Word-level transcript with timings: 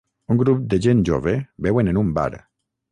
un 0.29 0.35
grup 0.39 0.65
de 0.71 0.79
gent 0.87 1.03
jove 1.11 1.37
beuen 1.67 1.95
en 1.95 2.03
un 2.05 2.13
bar. 2.19 2.31